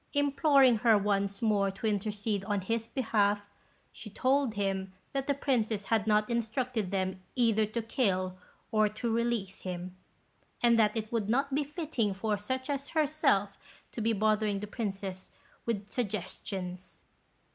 [0.13, 3.47] Imploring her once more to intercede on his behalf,
[3.91, 8.35] she told him that the Princess had not instructed them either to kill
[8.71, 9.95] or to release him,
[10.63, 13.59] and that it would not be fitting for such as herself
[13.91, 15.33] to be bothering the Princess
[15.67, 17.03] with suggestions.